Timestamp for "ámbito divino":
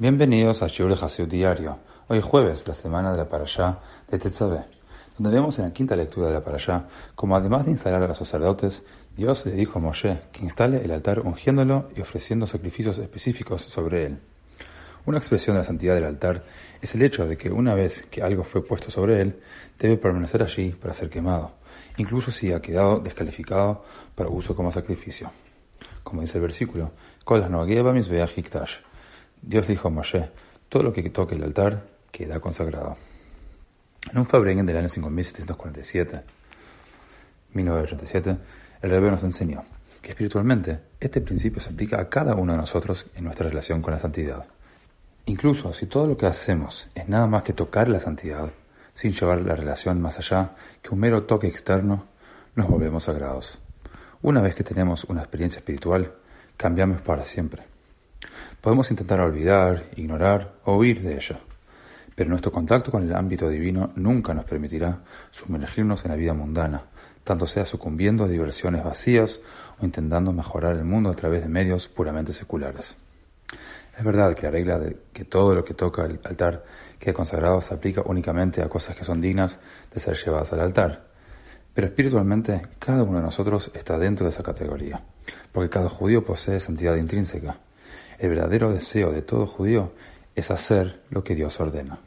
63.14-63.90